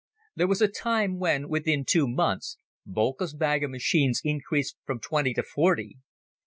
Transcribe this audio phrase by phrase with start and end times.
[0.35, 2.57] There was a time when, within two months,
[2.87, 5.99] Boelcke's bag of machines increased from twenty to forty.